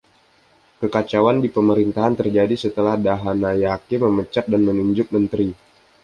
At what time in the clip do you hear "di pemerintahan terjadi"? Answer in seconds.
1.45-2.55